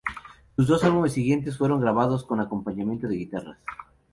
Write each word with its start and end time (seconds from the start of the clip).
Sus 0.55 0.65
dos 0.67 0.83
álbumes 0.83 1.13
siguientes 1.13 1.59
fueron 1.59 1.79
grabados 1.79 2.25
con 2.25 2.39
acompañamiento 2.39 3.07
de 3.07 3.17
guitarras. 3.17 3.59